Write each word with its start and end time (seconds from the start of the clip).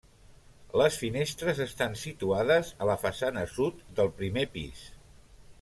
Les 0.81 0.95
finestres 1.01 1.61
estan 1.67 1.93
situades 2.05 2.73
a 2.85 2.89
la 2.93 2.97
façana 3.05 3.47
sud 3.55 3.87
del 4.01 4.11
primer 4.23 4.51
pis. 4.57 4.85